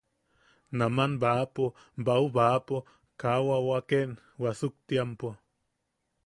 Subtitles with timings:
[0.77, 1.65] Naman baʼapo
[2.05, 2.77] baubaʼapo
[3.19, 4.09] kaa wawaken
[4.41, 5.27] wasuktiampo;.